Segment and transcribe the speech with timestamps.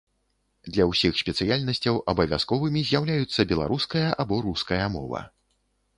[0.75, 5.21] Для ўсіх спецыяльнасцяў абавязковымі з'яўляюцца беларуская або руская мова.